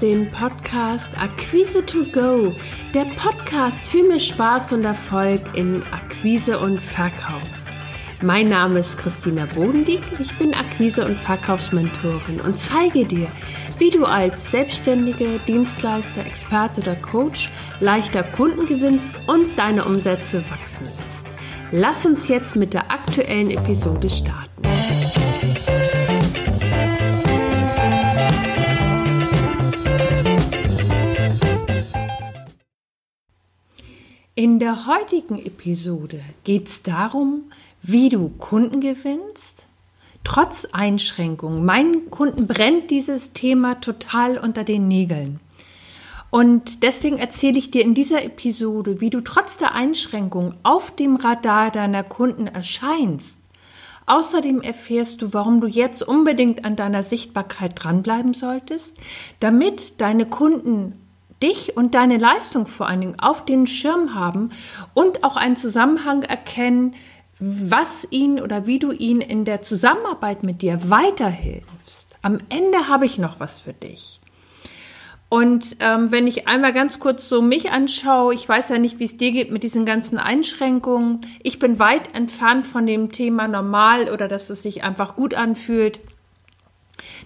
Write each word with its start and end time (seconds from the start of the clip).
den 0.00 0.30
Podcast 0.30 1.08
Akquise 1.20 1.84
to 1.84 2.04
Go, 2.12 2.54
der 2.94 3.04
Podcast 3.16 3.84
für 3.84 4.02
mehr 4.02 4.18
Spaß 4.18 4.72
und 4.72 4.84
Erfolg 4.84 5.40
in 5.54 5.82
Akquise 5.92 6.58
und 6.58 6.80
Verkauf. 6.80 7.42
Mein 8.22 8.48
Name 8.48 8.80
ist 8.80 8.96
Christina 8.98 9.46
Bodendieck, 9.54 10.02
ich 10.18 10.32
bin 10.38 10.54
Akquise- 10.54 11.04
und 11.04 11.18
Verkaufsmentorin 11.18 12.40
und 12.40 12.58
zeige 12.58 13.04
dir, 13.04 13.28
wie 13.78 13.90
du 13.90 14.04
als 14.04 14.50
selbstständige 14.50 15.38
Dienstleister, 15.46 16.24
Experte 16.26 16.80
oder 16.80 16.96
Coach 16.96 17.50
leichter 17.80 18.22
Kunden 18.22 18.66
gewinnst 18.66 19.08
und 19.26 19.58
deine 19.58 19.84
Umsätze 19.84 20.42
wachsen 20.50 20.86
lässt. 20.96 21.26
Lass 21.72 22.06
uns 22.06 22.28
jetzt 22.28 22.56
mit 22.56 22.74
der 22.74 22.90
aktuellen 22.90 23.50
Episode 23.50 24.08
starten. 24.08 24.69
In 34.40 34.58
der 34.58 34.86
heutigen 34.86 35.38
Episode 35.44 36.18
geht 36.44 36.68
es 36.68 36.82
darum, 36.82 37.42
wie 37.82 38.08
du 38.08 38.30
Kunden 38.38 38.80
gewinnst, 38.80 39.66
trotz 40.24 40.66
Einschränkungen. 40.72 41.62
Meinen 41.62 42.08
Kunden 42.08 42.46
brennt 42.46 42.90
dieses 42.90 43.34
Thema 43.34 43.82
total 43.82 44.38
unter 44.38 44.64
den 44.64 44.88
Nägeln. 44.88 45.40
Und 46.30 46.82
deswegen 46.84 47.18
erzähle 47.18 47.58
ich 47.58 47.70
dir 47.70 47.82
in 47.82 47.92
dieser 47.92 48.24
Episode, 48.24 49.02
wie 49.02 49.10
du 49.10 49.20
trotz 49.20 49.58
der 49.58 49.74
Einschränkungen 49.74 50.54
auf 50.62 50.90
dem 50.90 51.16
Radar 51.16 51.70
deiner 51.70 52.02
Kunden 52.02 52.46
erscheinst. 52.46 53.36
Außerdem 54.06 54.62
erfährst 54.62 55.20
du, 55.20 55.34
warum 55.34 55.60
du 55.60 55.66
jetzt 55.66 56.02
unbedingt 56.02 56.64
an 56.64 56.76
deiner 56.76 57.02
Sichtbarkeit 57.02 57.72
dranbleiben 57.74 58.32
solltest, 58.32 58.96
damit 59.40 60.00
deine 60.00 60.24
Kunden 60.24 60.94
dich 61.42 61.76
und 61.76 61.94
deine 61.94 62.18
Leistung 62.18 62.66
vor 62.66 62.86
allen 62.86 63.00
Dingen 63.00 63.20
auf 63.20 63.44
den 63.44 63.66
Schirm 63.66 64.14
haben 64.14 64.50
und 64.94 65.24
auch 65.24 65.36
einen 65.36 65.56
Zusammenhang 65.56 66.22
erkennen, 66.22 66.94
was 67.38 68.06
ihn 68.10 68.40
oder 68.40 68.66
wie 68.66 68.78
du 68.78 68.92
ihn 68.92 69.20
in 69.20 69.44
der 69.44 69.62
Zusammenarbeit 69.62 70.42
mit 70.42 70.62
dir 70.62 70.90
weiterhilfst. 70.90 72.14
Am 72.22 72.38
Ende 72.50 72.88
habe 72.88 73.06
ich 73.06 73.18
noch 73.18 73.40
was 73.40 73.62
für 73.62 73.72
dich. 73.72 74.20
Und 75.30 75.76
ähm, 75.78 76.10
wenn 76.10 76.26
ich 76.26 76.48
einmal 76.48 76.72
ganz 76.72 76.98
kurz 76.98 77.28
so 77.28 77.40
mich 77.40 77.70
anschaue, 77.70 78.34
ich 78.34 78.46
weiß 78.46 78.68
ja 78.68 78.78
nicht, 78.78 78.98
wie 78.98 79.04
es 79.04 79.16
dir 79.16 79.30
geht 79.30 79.52
mit 79.52 79.62
diesen 79.62 79.86
ganzen 79.86 80.18
Einschränkungen. 80.18 81.20
Ich 81.42 81.60
bin 81.60 81.78
weit 81.78 82.14
entfernt 82.16 82.66
von 82.66 82.84
dem 82.84 83.12
Thema 83.12 83.46
normal 83.46 84.10
oder 84.10 84.26
dass 84.26 84.50
es 84.50 84.64
sich 84.64 84.82
einfach 84.82 85.14
gut 85.14 85.34
anfühlt. 85.34 86.00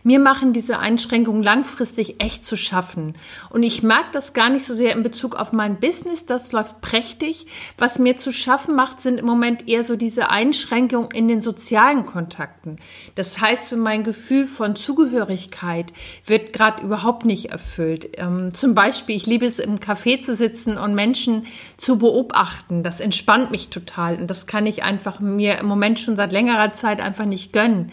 Mir 0.02 0.18
machen 0.18 0.52
diese 0.52 0.78
Einschränkungen 0.78 1.42
langfristig 1.42 2.20
echt 2.20 2.44
zu 2.44 2.56
schaffen. 2.56 3.14
Und 3.50 3.62
ich 3.62 3.82
mag 3.82 4.12
das 4.12 4.32
gar 4.32 4.50
nicht 4.50 4.64
so 4.64 4.74
sehr 4.74 4.94
in 4.94 5.02
Bezug 5.02 5.36
auf 5.36 5.52
mein 5.52 5.80
Business. 5.80 6.26
Das 6.26 6.52
läuft 6.52 6.80
prächtig. 6.80 7.46
Was 7.78 7.98
mir 7.98 8.16
zu 8.16 8.32
schaffen 8.32 8.74
macht, 8.74 9.00
sind 9.00 9.18
im 9.18 9.26
Moment 9.26 9.68
eher 9.68 9.82
so 9.82 9.96
diese 9.96 10.30
Einschränkungen 10.30 11.10
in 11.12 11.28
den 11.28 11.40
sozialen 11.40 12.06
Kontakten. 12.06 12.76
Das 13.14 13.40
heißt, 13.40 13.68
so 13.68 13.76
mein 13.76 14.04
Gefühl 14.04 14.46
von 14.46 14.76
Zugehörigkeit 14.76 15.92
wird 16.26 16.52
gerade 16.52 16.82
überhaupt 16.82 17.24
nicht 17.24 17.46
erfüllt. 17.46 18.10
Ähm, 18.18 18.54
zum 18.54 18.74
Beispiel, 18.74 19.16
ich 19.16 19.26
liebe 19.26 19.46
es, 19.46 19.58
im 19.58 19.78
Café 19.78 20.20
zu 20.20 20.34
sitzen 20.34 20.76
und 20.76 20.94
Menschen 20.94 21.46
zu 21.76 21.98
beobachten. 21.98 22.82
Das 22.82 23.00
entspannt 23.00 23.50
mich 23.50 23.68
total. 23.68 24.16
Und 24.16 24.28
das 24.28 24.46
kann 24.46 24.66
ich 24.66 24.82
einfach 24.82 25.20
mir 25.20 25.58
im 25.58 25.66
Moment 25.66 25.98
schon 25.98 26.16
seit 26.16 26.32
längerer 26.32 26.72
Zeit 26.72 27.00
einfach 27.00 27.24
nicht 27.24 27.52
gönnen. 27.52 27.92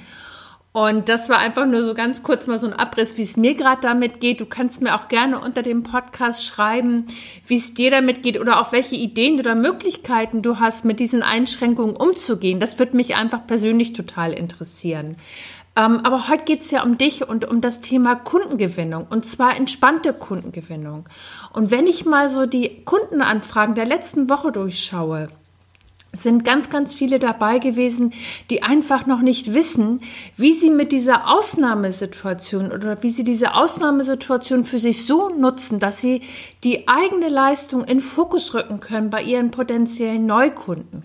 Und 0.73 1.09
das 1.09 1.27
war 1.27 1.39
einfach 1.39 1.65
nur 1.65 1.83
so 1.83 1.93
ganz 1.93 2.23
kurz 2.23 2.47
mal 2.47 2.57
so 2.57 2.67
ein 2.67 2.73
Abriss, 2.73 3.17
wie 3.17 3.23
es 3.23 3.35
mir 3.35 3.55
gerade 3.55 3.81
damit 3.81 4.21
geht. 4.21 4.39
Du 4.39 4.45
kannst 4.45 4.81
mir 4.81 4.95
auch 4.95 5.09
gerne 5.09 5.39
unter 5.39 5.63
dem 5.63 5.83
Podcast 5.83 6.45
schreiben, 6.45 7.07
wie 7.45 7.57
es 7.57 7.73
dir 7.73 7.91
damit 7.91 8.23
geht 8.23 8.39
oder 8.39 8.61
auch 8.61 8.71
welche 8.71 8.95
Ideen 8.95 9.37
oder 9.37 9.53
Möglichkeiten 9.53 10.41
du 10.41 10.59
hast, 10.59 10.85
mit 10.85 11.01
diesen 11.01 11.23
Einschränkungen 11.23 11.97
umzugehen. 11.97 12.61
Das 12.61 12.79
würde 12.79 12.95
mich 12.95 13.15
einfach 13.15 13.45
persönlich 13.45 13.91
total 13.91 14.31
interessieren. 14.31 15.17
Ähm, 15.75 15.99
aber 16.03 16.29
heute 16.29 16.45
geht 16.45 16.61
es 16.61 16.71
ja 16.71 16.83
um 16.83 16.97
dich 16.97 17.27
und 17.27 17.49
um 17.49 17.59
das 17.59 17.81
Thema 17.81 18.15
Kundengewinnung 18.15 19.07
und 19.09 19.25
zwar 19.25 19.57
entspannte 19.57 20.13
Kundengewinnung. 20.13 21.07
Und 21.53 21.71
wenn 21.71 21.87
ich 21.87 22.05
mal 22.05 22.29
so 22.29 22.45
die 22.45 22.83
Kundenanfragen 22.83 23.75
der 23.75 23.85
letzten 23.85 24.29
Woche 24.29 24.51
durchschaue, 24.51 25.29
sind 26.13 26.43
ganz, 26.43 26.69
ganz 26.69 26.93
viele 26.93 27.19
dabei 27.19 27.59
gewesen, 27.59 28.13
die 28.49 28.63
einfach 28.63 29.05
noch 29.05 29.21
nicht 29.21 29.53
wissen, 29.53 30.01
wie 30.35 30.51
sie 30.51 30.69
mit 30.69 30.91
dieser 30.91 31.33
Ausnahmesituation 31.33 32.71
oder 32.71 33.01
wie 33.01 33.09
sie 33.09 33.23
diese 33.23 33.55
Ausnahmesituation 33.55 34.65
für 34.65 34.79
sich 34.79 35.05
so 35.05 35.29
nutzen, 35.29 35.79
dass 35.79 36.01
sie 36.01 36.21
die 36.65 36.89
eigene 36.89 37.29
Leistung 37.29 37.85
in 37.85 38.01
Fokus 38.01 38.53
rücken 38.53 38.81
können 38.81 39.09
bei 39.09 39.23
ihren 39.23 39.51
potenziellen 39.51 40.25
Neukunden. 40.25 41.03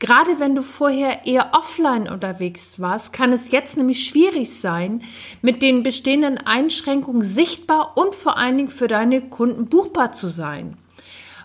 Gerade 0.00 0.40
wenn 0.40 0.56
du 0.56 0.62
vorher 0.62 1.24
eher 1.24 1.52
offline 1.52 2.08
unterwegs 2.08 2.80
warst, 2.80 3.12
kann 3.12 3.32
es 3.32 3.52
jetzt 3.52 3.76
nämlich 3.76 4.04
schwierig 4.04 4.58
sein, 4.58 5.02
mit 5.40 5.62
den 5.62 5.84
bestehenden 5.84 6.36
Einschränkungen 6.36 7.22
sichtbar 7.22 7.96
und 7.96 8.16
vor 8.16 8.36
allen 8.36 8.56
Dingen 8.56 8.70
für 8.70 8.88
deine 8.88 9.20
Kunden 9.20 9.66
buchbar 9.66 10.12
zu 10.12 10.28
sein. 10.28 10.76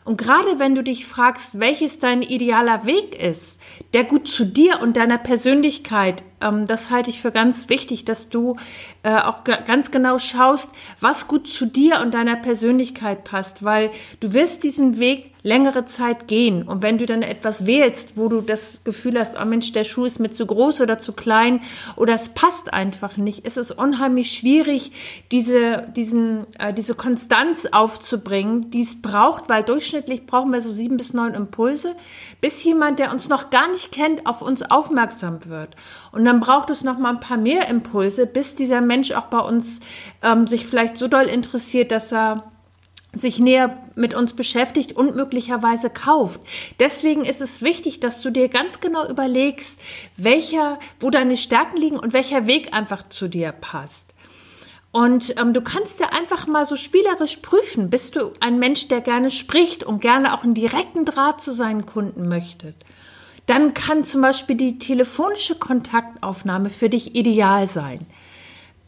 Und 0.06 0.18
gerade 0.18 0.60
wenn 0.60 0.76
du 0.76 0.84
dich 0.84 1.06
fragst, 1.06 1.60
welches 1.60 2.00
dein 2.00 2.22
idealer 2.22 2.86
Weg 2.86 3.16
ist, 3.22 3.60
der 3.94 4.04
gut 4.04 4.28
zu 4.28 4.46
dir 4.46 4.82
und 4.82 4.98
deiner 4.98 5.18
Persönlichkeit 5.18 6.24
ähm, 6.44 6.68
das 6.68 6.90
halte 6.90 7.10
ich 7.10 7.22
für 7.22 7.32
ganz 7.32 7.70
wichtig, 7.70 8.06
dass 8.06 8.30
du 8.30 8.58
äh, 9.04 9.16
auch 9.16 9.44
ganz 9.44 9.92
genau 9.92 10.20
schaust, 10.20 10.70
was 11.00 11.28
gut 11.28 11.48
zu 11.48 11.66
dir 11.66 12.02
und 12.02 12.14
deiner 12.14 12.36
Persönlichkeit 12.36 13.24
passt, 13.24 13.64
weil 13.64 13.92
du 14.20 14.34
wirst 14.34 14.64
diesen 14.64 15.00
Weg 15.00 15.34
längere 15.44 15.86
Zeit 15.86 16.28
gehen. 16.28 16.64
Und 16.64 16.82
wenn 16.82 16.98
du 16.98 17.06
dann 17.06 17.22
etwas 17.22 17.66
wählst, 17.66 18.16
wo 18.16 18.30
du 18.30 18.42
das 18.42 18.82
Gefühl 18.86 19.20
hast, 19.20 19.36
oh 19.40 19.46
Mensch, 19.46 19.74
der 19.74 19.84
Schuh 19.84 20.06
ist 20.06 20.20
mir 20.20 20.32
zu 20.32 20.46
groß 20.46 20.82
oder 20.82 20.98
zu 20.98 21.12
klein 21.12 21.60
oder 21.98 22.14
es 22.14 22.30
passt 22.30 22.74
einfach 22.74 23.18
nicht, 23.18 23.46
ist 23.46 23.58
es 23.58 23.72
unheimlich 23.72 24.32
schwierig, 24.32 24.94
diese, 25.32 25.86
diesen, 25.96 26.48
äh, 26.58 26.74
diese 26.74 26.96
Konstanz 26.96 27.68
aufzubringen, 27.72 28.72
die 28.72 28.84
es 28.84 29.02
braucht, 29.02 29.50
weil 29.50 29.64
durchschnittlich 29.64 30.26
brauchen 30.26 30.52
wir 30.52 30.62
so 30.62 30.72
sieben 30.72 30.96
bis 30.96 31.14
neun 31.14 31.34
Impulse, 31.34 31.96
bis 32.40 32.64
jemand, 32.64 33.00
der 33.00 33.12
uns 33.12 33.28
noch 33.28 33.50
gar 33.50 33.70
nicht 33.70 33.92
kennt, 33.92 34.26
auf 34.26 34.42
uns 34.42 34.64
aufmerksam 34.64 35.46
wird. 35.46 35.76
Und 36.14 36.24
dann 36.34 36.40
braucht 36.40 36.72
es 36.72 36.84
noch 36.84 36.98
mal 36.98 37.12
ein 37.12 37.20
paar 37.20 37.38
mehr 37.38 37.68
Impulse, 37.68 38.26
bis 38.26 38.56
dieser 38.56 38.82
Mensch 38.82 39.12
auch 39.12 39.28
bei 39.28 39.38
uns 39.38 39.82
ähm, 40.24 40.48
sich 40.48 40.66
vielleicht 40.66 40.98
so 40.98 41.08
doll 41.08 41.26
interessiert, 41.26 41.92
dass 41.92 42.12
er 42.12 42.52
sich 43.16 43.38
näher 43.38 43.78
mit 43.94 44.16
uns 44.16 44.34
beschäftigt 44.34 44.94
und 44.94 45.16
möglicherweise 45.16 45.92
kauft. 45.92 46.42
Deswegen 46.80 47.24
ist 47.24 47.40
es 47.40 47.62
wichtig, 47.62 48.00
dass 48.00 48.24
du 48.24 48.32
dir 48.32 48.50
ganz 48.50 48.80
genau 48.80 49.08
überlegst, 49.08 49.80
welcher, 50.18 50.80
wo 51.00 51.12
deine 51.12 51.38
Stärken 51.38 51.78
liegen 51.78 52.00
und 52.00 52.14
welcher 52.14 52.48
Weg 52.48 52.74
einfach 52.74 53.08
zu 53.10 53.28
dir 53.28 53.52
passt. 53.52 54.10
Und 54.92 55.40
ähm, 55.40 55.54
du 55.54 55.62
kannst 55.62 56.00
ja 56.00 56.08
einfach 56.08 56.48
mal 56.48 56.66
so 56.66 56.76
spielerisch 56.76 57.38
prüfen, 57.38 57.92
bist 57.92 58.16
du 58.16 58.32
ein 58.40 58.58
Mensch, 58.58 58.88
der 58.88 59.02
gerne 59.02 59.30
spricht 59.30 59.84
und 59.84 60.02
gerne 60.02 60.34
auch 60.34 60.44
einen 60.44 60.56
direkten 60.56 61.06
Draht 61.06 61.42
zu 61.42 61.54
seinen 61.54 61.86
Kunden 61.86 62.28
möchte. 62.28 62.74
Dann 63.46 63.74
kann 63.74 64.04
zum 64.04 64.22
Beispiel 64.22 64.56
die 64.56 64.80
telefonische 64.80 65.56
Kontaktaufnahme 65.56 66.70
für 66.70 66.90
dich 66.90 67.16
ideal 67.16 67.68
sein. 67.68 68.06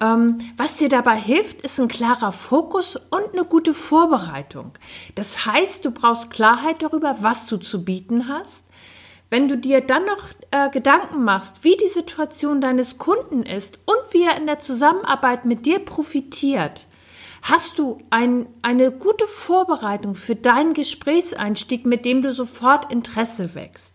Ähm, 0.02 0.40
was 0.58 0.78
dir 0.78 0.90
dabei 0.90 1.16
hilft, 1.16 1.62
ist 1.62 1.80
ein 1.80 1.88
klarer 1.88 2.32
Fokus 2.32 2.96
und 2.96 3.34
eine 3.34 3.46
gute 3.46 3.74
Vorbereitung. 3.74 4.74
Das 5.16 5.46
heißt, 5.46 5.86
du 5.86 5.92
brauchst 5.92 6.30
Klarheit 6.30 6.82
darüber, 6.82 7.18
was 7.22 7.48
du 7.48 7.58
zu 7.58 7.84
bieten 7.84 8.28
hast. 8.28 8.64
Wenn 9.30 9.48
du 9.48 9.58
dir 9.58 9.82
dann 9.82 10.06
noch 10.06 10.24
äh, 10.52 10.70
Gedanken 10.70 11.24
machst, 11.24 11.64
wie 11.64 11.78
die 11.78 11.90
Situation 11.90 12.62
deines 12.62 12.98
Kunden 12.98 13.44
ist 13.44 13.80
und 13.86 14.14
wie 14.14 14.24
er 14.24 14.38
in 14.38 14.46
der 14.46 14.60
Zusammenarbeit 14.60 15.46
mit 15.46 15.66
dir 15.66 15.80
profitiert, 15.80 16.88
hast 17.42 17.80
du 17.80 17.98
ein, 18.10 18.48
eine 18.62 18.92
gute 18.92 19.28
Vorbereitung 19.28 20.16
für 20.16 20.36
deinen 20.36 20.74
Gesprächseinstieg, 20.74 21.86
mit 21.86 22.06
dem 22.06 22.22
du 22.22 22.34
sofort 22.34 22.92
Interesse 22.92 23.56
wächst. 23.56 23.95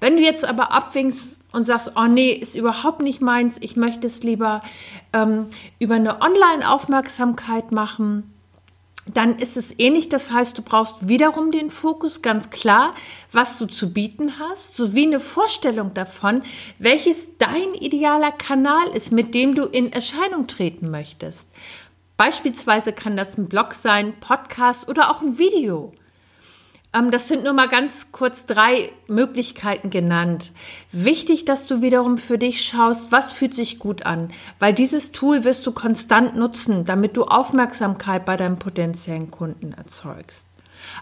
Wenn 0.00 0.16
du 0.16 0.22
jetzt 0.22 0.44
aber 0.44 0.72
abwinkst 0.72 1.40
und 1.52 1.64
sagst, 1.64 1.92
oh 1.96 2.06
nee, 2.06 2.32
ist 2.32 2.54
überhaupt 2.54 3.00
nicht 3.00 3.20
meins, 3.20 3.56
ich 3.60 3.76
möchte 3.76 4.06
es 4.06 4.22
lieber 4.22 4.62
ähm, 5.12 5.46
über 5.78 5.94
eine 5.94 6.20
Online-Aufmerksamkeit 6.20 7.72
machen, 7.72 8.32
dann 9.12 9.36
ist 9.36 9.56
es 9.56 9.78
ähnlich. 9.78 10.08
Das 10.08 10.30
heißt, 10.30 10.58
du 10.58 10.62
brauchst 10.62 11.08
wiederum 11.08 11.50
den 11.50 11.70
Fokus 11.70 12.22
ganz 12.22 12.50
klar, 12.50 12.94
was 13.32 13.58
du 13.58 13.66
zu 13.66 13.92
bieten 13.92 14.38
hast, 14.38 14.74
sowie 14.74 15.06
eine 15.06 15.20
Vorstellung 15.20 15.94
davon, 15.94 16.42
welches 16.78 17.38
dein 17.38 17.74
idealer 17.74 18.32
Kanal 18.32 18.88
ist, 18.88 19.12
mit 19.12 19.34
dem 19.34 19.54
du 19.54 19.64
in 19.64 19.92
Erscheinung 19.92 20.46
treten 20.46 20.90
möchtest. 20.90 21.48
Beispielsweise 22.16 22.92
kann 22.92 23.16
das 23.16 23.36
ein 23.36 23.48
Blog 23.48 23.74
sein, 23.74 24.14
Podcast 24.20 24.88
oder 24.88 25.10
auch 25.10 25.20
ein 25.20 25.38
Video. 25.38 25.92
Ähm, 26.96 27.10
das 27.10 27.28
sind 27.28 27.44
nur 27.44 27.52
mal 27.52 27.68
ganz 27.68 28.06
kurz 28.12 28.46
drei 28.46 28.90
Möglichkeiten 29.06 29.90
genannt. 29.90 30.52
Wichtig, 30.92 31.44
dass 31.44 31.66
du 31.66 31.82
wiederum 31.82 32.18
für 32.18 32.38
dich 32.38 32.64
schaust, 32.64 33.12
was 33.12 33.32
fühlt 33.32 33.54
sich 33.54 33.78
gut 33.78 34.06
an, 34.06 34.30
weil 34.58 34.72
dieses 34.72 35.12
Tool 35.12 35.44
wirst 35.44 35.66
du 35.66 35.72
konstant 35.72 36.36
nutzen, 36.36 36.84
damit 36.84 37.16
du 37.16 37.24
Aufmerksamkeit 37.24 38.24
bei 38.24 38.36
deinem 38.36 38.58
potenziellen 38.58 39.30
Kunden 39.30 39.72
erzeugst. 39.72 40.48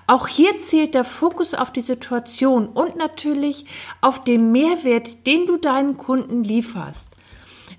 Auch 0.07 0.29
hier 0.29 0.59
zählt 0.59 0.95
der 0.95 1.05
Fokus 1.05 1.53
auf 1.53 1.73
die 1.73 1.81
Situation 1.81 2.69
und 2.69 2.97
natürlich 2.97 3.67
auf 4.01 4.23
den 4.23 4.53
Mehrwert, 4.53 5.27
den 5.27 5.47
du 5.47 5.57
deinen 5.57 5.97
Kunden 5.97 6.45
lieferst. 6.45 7.11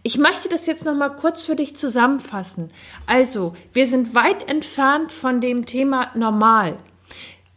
Ich 0.04 0.18
möchte 0.20 0.50
das 0.50 0.68
jetzt 0.68 0.86
noch 0.86 0.94
mal 0.94 1.10
kurz 1.10 1.44
für 1.44 1.56
dich 1.56 1.76
zusammenfassen. 1.76 2.70
Also, 3.08 3.54
wir 3.74 3.88
sind 3.88 4.14
weit 4.14 4.48
entfernt 4.48 5.12
von 5.12 5.42
dem 5.42 5.66
Thema 5.66 6.12
normal 6.14 6.78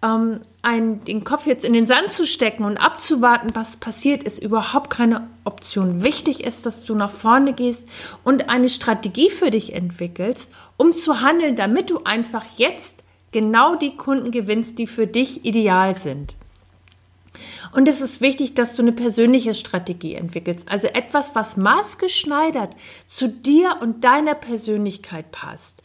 ähm, 0.02 0.40
einen, 0.62 1.04
den 1.04 1.24
Kopf 1.24 1.46
jetzt 1.46 1.64
in 1.64 1.72
den 1.72 1.86
Sand 1.86 2.12
zu 2.12 2.26
stecken 2.26 2.64
und 2.64 2.76
abzuwarten, 2.76 3.50
was 3.54 3.78
passiert, 3.78 4.22
ist 4.22 4.38
überhaupt 4.38 4.90
keine 4.90 5.28
Option. 5.44 6.02
Wichtig 6.02 6.44
ist, 6.44 6.66
dass 6.66 6.84
du 6.84 6.94
nach 6.94 7.10
vorne 7.10 7.52
gehst 7.52 7.86
und 8.24 8.48
eine 8.48 8.70
Strategie 8.70 9.30
für 9.30 9.50
dich 9.50 9.74
entwickelst, 9.74 10.50
um 10.76 10.92
zu 10.92 11.20
handeln, 11.20 11.56
damit 11.56 11.90
du 11.90 12.04
einfach 12.04 12.44
jetzt 12.56 13.02
genau 13.32 13.74
die 13.74 13.96
Kunden 13.96 14.30
gewinnst, 14.30 14.78
die 14.78 14.86
für 14.86 15.06
dich 15.06 15.44
ideal 15.44 15.96
sind. 15.96 16.34
Und 17.72 17.86
es 17.88 18.00
ist 18.00 18.20
wichtig, 18.20 18.54
dass 18.54 18.74
du 18.74 18.82
eine 18.82 18.92
persönliche 18.92 19.54
Strategie 19.54 20.14
entwickelst, 20.14 20.70
also 20.70 20.88
etwas, 20.88 21.34
was 21.34 21.56
maßgeschneidert 21.56 22.74
zu 23.06 23.28
dir 23.28 23.76
und 23.80 24.02
deiner 24.04 24.34
Persönlichkeit 24.34 25.30
passt. 25.30 25.82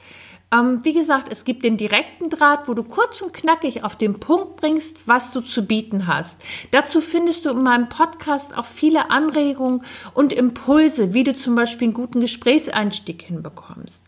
Ähm, 0.53 0.81
wie 0.83 0.93
gesagt, 0.93 1.31
es 1.31 1.45
gibt 1.45 1.63
den 1.63 1.77
direkten 1.77 2.29
Draht, 2.29 2.67
wo 2.67 2.73
du 2.73 2.83
kurz 2.83 3.21
und 3.21 3.33
knackig 3.33 3.83
auf 3.83 3.95
den 3.95 4.19
Punkt 4.19 4.57
bringst, 4.57 4.97
was 5.07 5.31
du 5.31 5.41
zu 5.41 5.65
bieten 5.65 6.05
hast. 6.07 6.39
Dazu 6.71 7.01
findest 7.01 7.45
du 7.45 7.49
in 7.51 7.63
meinem 7.63 7.89
Podcast 7.89 8.55
auch 8.55 8.65
viele 8.65 9.09
Anregungen 9.09 9.83
und 10.13 10.31
Impulse, 10.31 11.13
wie 11.13 11.23
du 11.23 11.33
zum 11.33 11.55
Beispiel 11.55 11.87
einen 11.87 11.95
guten 11.95 12.19
Gesprächseinstieg 12.19 13.23
hinbekommst. 13.23 14.05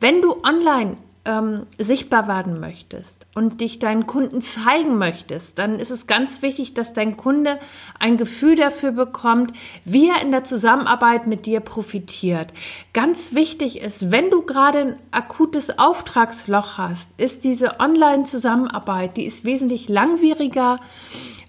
Wenn 0.00 0.20
du 0.20 0.42
online 0.44 0.98
ähm, 1.28 1.66
sichtbar 1.76 2.26
werden 2.26 2.58
möchtest 2.58 3.26
und 3.34 3.60
dich 3.60 3.78
deinen 3.78 4.06
Kunden 4.06 4.40
zeigen 4.40 4.96
möchtest, 4.96 5.58
dann 5.58 5.74
ist 5.74 5.90
es 5.90 6.06
ganz 6.06 6.40
wichtig, 6.40 6.72
dass 6.72 6.94
dein 6.94 7.18
Kunde 7.18 7.58
ein 7.98 8.16
Gefühl 8.16 8.56
dafür 8.56 8.92
bekommt, 8.92 9.52
wie 9.84 10.08
er 10.08 10.22
in 10.22 10.32
der 10.32 10.44
Zusammenarbeit 10.44 11.26
mit 11.26 11.44
dir 11.44 11.60
profitiert. 11.60 12.54
Ganz 12.94 13.34
wichtig 13.34 13.80
ist, 13.80 14.10
wenn 14.10 14.30
du 14.30 14.42
gerade 14.42 14.78
ein 14.78 14.96
akutes 15.10 15.78
Auftragsloch 15.78 16.78
hast, 16.78 17.10
ist 17.18 17.44
diese 17.44 17.78
Online-Zusammenarbeit, 17.78 19.18
die 19.18 19.26
ist 19.26 19.44
wesentlich 19.44 19.90
langwieriger 19.90 20.80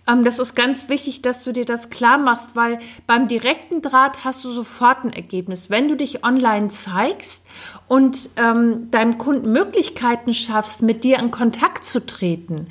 ähm, 0.10 0.24
das 0.24 0.40
ist 0.40 0.56
ganz 0.56 0.90
wichtig, 0.90 1.22
dass 1.22 1.44
du 1.44 1.52
dir 1.52 1.66
das 1.66 1.90
klar 1.90 2.18
machst, 2.18 2.56
weil 2.56 2.80
beim 3.08 3.28
direkten 3.28 3.82
Draht 3.82 4.26
hast 4.26 4.44
du 4.44 4.52
sofort 4.52 5.04
ein 5.04 5.14
Ergebnis. 5.14 5.70
Wenn 5.70 5.88
du 5.88 5.96
dich 5.96 6.24
online 6.24 6.70
zeigst 6.70 7.44
und 7.88 8.30
ähm, 8.38 8.90
deinem 8.92 9.18
Kunden 9.18 9.52
Möglichkeiten 9.52 10.34
schaffst, 10.34 10.82
mit 10.82 11.04
dir 11.04 11.20
in 11.20 11.32
Kontakt 11.32 11.86
zu 11.86 12.06
treten, 12.06 12.68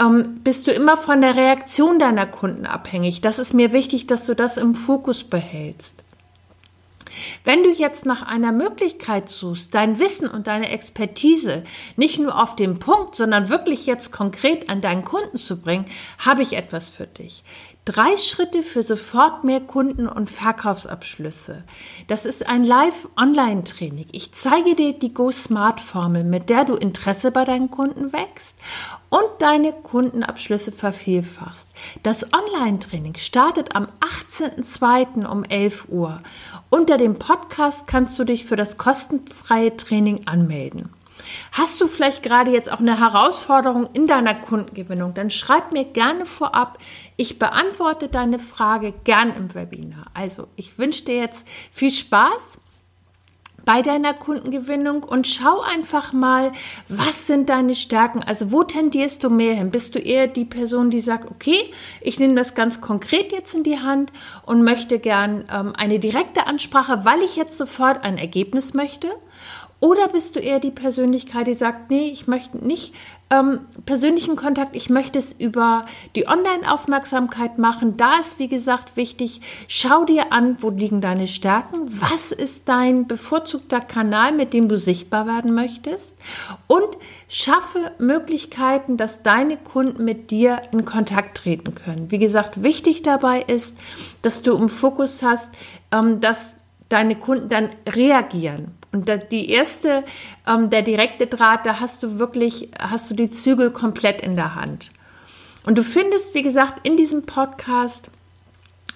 ähm, 0.00 0.40
bist 0.44 0.66
du 0.66 0.72
immer 0.72 0.96
von 0.96 1.20
der 1.20 1.36
Reaktion 1.36 1.98
deiner 1.98 2.26
Kunden 2.26 2.66
abhängig. 2.66 3.20
Das 3.20 3.38
ist 3.38 3.54
mir 3.54 3.72
wichtig, 3.72 4.06
dass 4.06 4.26
du 4.26 4.34
das 4.34 4.56
im 4.56 4.74
Fokus 4.74 5.24
behältst. 5.24 6.04
Wenn 7.44 7.62
du 7.62 7.70
jetzt 7.70 8.06
nach 8.06 8.22
einer 8.22 8.52
Möglichkeit 8.52 9.28
suchst, 9.28 9.74
dein 9.74 9.98
Wissen 9.98 10.28
und 10.28 10.46
deine 10.46 10.70
Expertise 10.70 11.64
nicht 11.96 12.18
nur 12.18 12.40
auf 12.40 12.56
den 12.56 12.78
Punkt, 12.78 13.14
sondern 13.14 13.48
wirklich 13.48 13.86
jetzt 13.86 14.12
konkret 14.12 14.70
an 14.70 14.80
deinen 14.80 15.04
Kunden 15.04 15.38
zu 15.38 15.60
bringen, 15.60 15.86
habe 16.18 16.42
ich 16.42 16.54
etwas 16.54 16.90
für 16.90 17.06
dich. 17.06 17.44
Drei 17.88 18.18
Schritte 18.18 18.62
für 18.62 18.82
sofort 18.82 19.44
mehr 19.44 19.62
Kunden 19.62 20.08
und 20.08 20.28
Verkaufsabschlüsse. 20.28 21.64
Das 22.06 22.26
ist 22.26 22.46
ein 22.46 22.62
Live-Online-Training. 22.62 24.08
Ich 24.12 24.32
zeige 24.32 24.74
dir 24.74 24.92
die 24.92 25.14
Go 25.14 25.30
Smart 25.30 25.80
Formel, 25.80 26.22
mit 26.22 26.50
der 26.50 26.66
du 26.66 26.74
Interesse 26.74 27.30
bei 27.30 27.46
deinen 27.46 27.70
Kunden 27.70 28.12
wächst 28.12 28.58
und 29.08 29.24
deine 29.38 29.72
Kundenabschlüsse 29.72 30.70
vervielfachst. 30.70 31.66
Das 32.02 32.26
Online-Training 32.30 33.14
startet 33.14 33.74
am 33.74 33.88
18.02. 34.38 35.26
um 35.26 35.44
11 35.44 35.88
Uhr. 35.88 36.20
Unter 36.70 36.96
dem 36.96 37.18
Podcast 37.18 37.86
kannst 37.86 38.18
du 38.18 38.24
dich 38.24 38.44
für 38.44 38.56
das 38.56 38.78
kostenfreie 38.78 39.76
Training 39.76 40.26
anmelden. 40.26 40.90
Hast 41.52 41.80
du 41.80 41.88
vielleicht 41.88 42.22
gerade 42.22 42.50
jetzt 42.52 42.70
auch 42.70 42.78
eine 42.78 43.00
Herausforderung 43.00 43.88
in 43.92 44.06
deiner 44.06 44.34
Kundengewinnung? 44.34 45.14
Dann 45.14 45.30
schreib 45.30 45.72
mir 45.72 45.84
gerne 45.84 46.24
vorab. 46.24 46.78
Ich 47.16 47.38
beantworte 47.38 48.08
deine 48.08 48.38
Frage 48.38 48.94
gern 49.04 49.34
im 49.34 49.54
Webinar. 49.54 50.06
Also, 50.14 50.48
ich 50.56 50.78
wünsche 50.78 51.04
dir 51.04 51.16
jetzt 51.16 51.46
viel 51.72 51.90
Spaß 51.90 52.60
bei 53.68 53.82
deiner 53.82 54.14
Kundengewinnung 54.14 55.04
und 55.04 55.28
schau 55.28 55.60
einfach 55.60 56.14
mal, 56.14 56.52
was 56.88 57.26
sind 57.26 57.50
deine 57.50 57.74
Stärken? 57.74 58.22
Also 58.22 58.50
wo 58.50 58.64
tendierst 58.64 59.22
du 59.22 59.28
mehr 59.28 59.54
hin? 59.54 59.70
Bist 59.70 59.94
du 59.94 59.98
eher 59.98 60.26
die 60.26 60.46
Person, 60.46 60.90
die 60.90 61.02
sagt, 61.02 61.30
okay, 61.30 61.70
ich 62.00 62.18
nehme 62.18 62.34
das 62.34 62.54
ganz 62.54 62.80
konkret 62.80 63.30
jetzt 63.30 63.54
in 63.54 63.64
die 63.64 63.78
Hand 63.78 64.10
und 64.46 64.64
möchte 64.64 64.98
gern 64.98 65.44
ähm, 65.52 65.74
eine 65.76 65.98
direkte 65.98 66.46
Ansprache, 66.46 67.04
weil 67.04 67.22
ich 67.22 67.36
jetzt 67.36 67.58
sofort 67.58 68.04
ein 68.04 68.16
Ergebnis 68.16 68.72
möchte? 68.72 69.08
Oder 69.80 70.08
bist 70.08 70.34
du 70.34 70.40
eher 70.40 70.58
die 70.58 70.72
Persönlichkeit, 70.72 71.46
die 71.46 71.54
sagt, 71.54 71.90
nee, 71.90 72.08
ich 72.08 72.26
möchte 72.26 72.58
nicht 72.58 72.94
ähm, 73.30 73.60
persönlichen 73.86 74.34
Kontakt, 74.34 74.74
ich 74.74 74.90
möchte 74.90 75.18
es 75.18 75.32
über 75.32 75.84
die 76.16 76.26
Online-Aufmerksamkeit 76.26 77.58
machen. 77.58 77.96
Da 77.96 78.18
ist, 78.18 78.38
wie 78.38 78.48
gesagt, 78.48 78.96
wichtig, 78.96 79.40
schau 79.68 80.04
dir 80.04 80.32
an, 80.32 80.56
wo 80.60 80.70
liegen 80.70 81.00
deine 81.00 81.28
Stärken, 81.28 82.00
was 82.00 82.32
ist 82.32 82.68
dein 82.68 83.06
bevorzugter 83.06 83.80
Kanal, 83.80 84.32
mit 84.32 84.52
dem 84.52 84.68
du 84.68 84.78
sichtbar 84.78 85.26
werden 85.26 85.54
möchtest 85.54 86.16
und 86.66 86.88
schaffe 87.28 87.92
Möglichkeiten, 87.98 88.96
dass 88.96 89.22
deine 89.22 89.58
Kunden 89.58 90.04
mit 90.04 90.30
dir 90.30 90.62
in 90.72 90.84
Kontakt 90.84 91.38
treten 91.38 91.74
können. 91.74 92.10
Wie 92.10 92.18
gesagt, 92.18 92.62
wichtig 92.62 93.02
dabei 93.02 93.42
ist, 93.42 93.76
dass 94.22 94.42
du 94.42 94.56
im 94.56 94.68
Fokus 94.68 95.22
hast, 95.22 95.50
ähm, 95.92 96.20
dass 96.20 96.54
deine 96.88 97.16
Kunden 97.16 97.50
dann 97.50 97.68
reagieren. 97.86 98.77
Und 98.92 99.10
die 99.30 99.50
erste, 99.50 100.04
ähm, 100.46 100.70
der 100.70 100.82
direkte 100.82 101.26
Draht, 101.26 101.66
da 101.66 101.80
hast 101.80 102.02
du 102.02 102.18
wirklich, 102.18 102.70
hast 102.78 103.10
du 103.10 103.14
die 103.14 103.30
Zügel 103.30 103.70
komplett 103.70 104.20
in 104.20 104.36
der 104.36 104.54
Hand. 104.54 104.90
Und 105.66 105.76
du 105.76 105.82
findest, 105.82 106.34
wie 106.34 106.42
gesagt, 106.42 106.86
in 106.86 106.96
diesem 106.96 107.26
Podcast, 107.26 108.10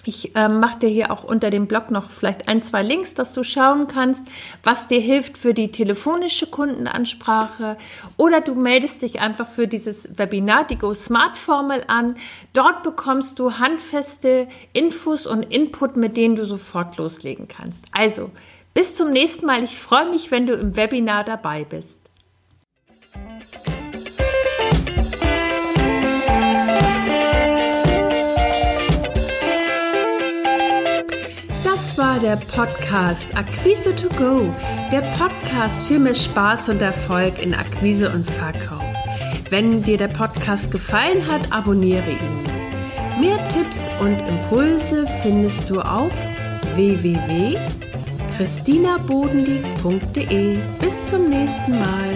ich 0.05 0.35
äh, 0.35 0.49
mache 0.49 0.79
dir 0.79 0.89
hier 0.89 1.11
auch 1.11 1.23
unter 1.23 1.49
dem 1.49 1.67
Blog 1.67 1.89
noch 1.89 2.09
vielleicht 2.09 2.49
ein, 2.49 2.61
zwei 2.61 2.83
Links, 2.83 3.13
dass 3.13 3.31
du 3.31 3.43
schauen 3.43 3.87
kannst, 3.87 4.25
was 4.61 4.87
dir 4.87 4.99
hilft 4.99 5.37
für 5.37 5.53
die 5.53 5.71
telefonische 5.71 6.47
Kundenansprache. 6.47 7.77
Oder 8.17 8.41
du 8.41 8.53
meldest 8.53 9.01
dich 9.01 9.21
einfach 9.21 9.47
für 9.47 9.67
dieses 9.67 10.09
Webinar, 10.17 10.65
die 10.65 10.77
Go 10.77 10.93
Smart 10.93 11.37
Formel 11.37 11.83
an. 11.87 12.17
Dort 12.51 12.83
bekommst 12.83 13.39
du 13.39 13.59
handfeste 13.59 14.47
Infos 14.73 15.25
und 15.25 15.43
Input, 15.43 15.95
mit 15.95 16.17
denen 16.17 16.35
du 16.35 16.45
sofort 16.45 16.97
loslegen 16.97 17.47
kannst. 17.47 17.85
Also, 17.93 18.31
bis 18.73 18.95
zum 18.95 19.11
nächsten 19.11 19.45
Mal. 19.45 19.63
Ich 19.63 19.79
freue 19.79 20.09
mich, 20.09 20.31
wenn 20.31 20.45
du 20.45 20.53
im 20.53 20.75
Webinar 20.75 21.23
dabei 21.23 21.63
bist. 21.63 22.01
Das 31.63 31.97
war 31.97 32.19
der 32.19 32.37
Podcast 32.37 33.27
Akquise 33.35 33.95
to 33.95 34.09
Go, 34.17 34.53
der 34.91 35.01
Podcast 35.17 35.85
für 35.87 35.99
mehr 35.99 36.15
Spaß 36.15 36.69
und 36.69 36.81
Erfolg 36.81 37.39
in 37.39 37.53
Akquise 37.53 38.11
und 38.11 38.29
Verkauf. 38.29 38.81
Wenn 39.49 39.83
dir 39.83 39.97
der 39.97 40.07
Podcast 40.07 40.71
gefallen 40.71 41.27
hat, 41.27 41.51
abonniere 41.51 42.13
ihn. 42.13 43.19
Mehr 43.19 43.37
Tipps 43.49 43.77
und 44.01 44.19
Impulse 44.23 45.05
findest 45.21 45.69
du 45.69 45.79
auf 45.79 46.11
www 46.73 47.59
christinabodendieck.de. 48.37 50.57
Bis 50.79 51.09
zum 51.09 51.29
nächsten 51.29 51.79
Mal. 51.79 52.13